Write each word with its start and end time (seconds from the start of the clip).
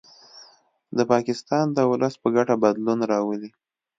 د 0.97 0.99
پاکستان 1.11 1.65
د 1.73 1.79
ولس 1.91 2.13
په 2.21 2.27
ګټه 2.35 2.55
بدلون 2.63 2.99
راولي 3.11 3.49